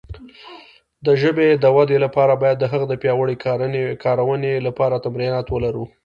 [1.05, 3.35] د ژبې د وده لپاره باید د هغه د پیاوړې
[4.05, 5.85] کارونې لپاره تمرینات ولرو.